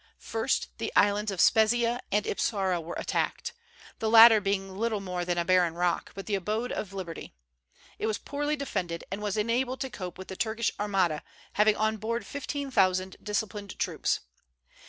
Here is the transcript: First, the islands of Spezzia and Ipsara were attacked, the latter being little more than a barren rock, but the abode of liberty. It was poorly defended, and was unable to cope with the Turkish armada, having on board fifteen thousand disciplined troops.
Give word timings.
First, 0.17 0.69
the 0.79 0.91
islands 0.95 1.29
of 1.29 1.39
Spezzia 1.39 1.99
and 2.11 2.25
Ipsara 2.25 2.81
were 2.81 2.95
attacked, 2.97 3.53
the 3.99 4.09
latter 4.09 4.41
being 4.41 4.75
little 4.75 4.99
more 4.99 5.23
than 5.23 5.37
a 5.37 5.45
barren 5.45 5.75
rock, 5.75 6.11
but 6.15 6.25
the 6.25 6.33
abode 6.33 6.71
of 6.71 6.91
liberty. 6.91 7.35
It 7.99 8.07
was 8.07 8.17
poorly 8.17 8.55
defended, 8.55 9.03
and 9.11 9.21
was 9.21 9.37
unable 9.37 9.77
to 9.77 9.91
cope 9.91 10.17
with 10.17 10.27
the 10.29 10.35
Turkish 10.35 10.71
armada, 10.79 11.21
having 11.53 11.75
on 11.75 11.97
board 11.97 12.25
fifteen 12.25 12.71
thousand 12.71 13.15
disciplined 13.21 13.77
troops. 13.77 14.21